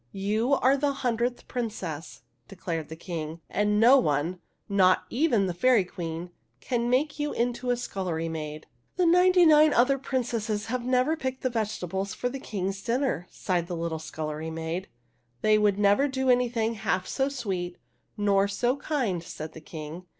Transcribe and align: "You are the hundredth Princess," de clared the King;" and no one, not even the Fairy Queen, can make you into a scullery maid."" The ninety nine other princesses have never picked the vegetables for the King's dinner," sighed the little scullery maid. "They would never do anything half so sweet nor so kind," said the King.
"You 0.13 0.53
are 0.53 0.77
the 0.77 0.93
hundredth 0.93 1.47
Princess," 1.47 2.23
de 2.47 2.55
clared 2.55 2.89
the 2.89 2.95
King;" 2.95 3.39
and 3.61 3.79
no 3.79 3.99
one, 3.99 4.39
not 4.67 5.03
even 5.11 5.45
the 5.45 5.53
Fairy 5.53 5.85
Queen, 5.85 6.31
can 6.59 6.89
make 6.89 7.19
you 7.19 7.33
into 7.33 7.69
a 7.69 7.77
scullery 7.77 8.27
maid."" 8.27 8.65
The 8.97 9.05
ninety 9.05 9.45
nine 9.45 9.73
other 9.75 9.99
princesses 9.99 10.65
have 10.65 10.83
never 10.83 11.15
picked 11.15 11.43
the 11.43 11.51
vegetables 11.51 12.15
for 12.15 12.29
the 12.29 12.39
King's 12.39 12.81
dinner," 12.81 13.27
sighed 13.29 13.67
the 13.67 13.77
little 13.77 13.99
scullery 13.99 14.49
maid. 14.49 14.87
"They 15.43 15.59
would 15.59 15.77
never 15.77 16.07
do 16.07 16.31
anything 16.31 16.73
half 16.73 17.05
so 17.05 17.29
sweet 17.29 17.77
nor 18.17 18.47
so 18.47 18.77
kind," 18.77 19.21
said 19.23 19.53
the 19.53 19.61
King. 19.61 20.07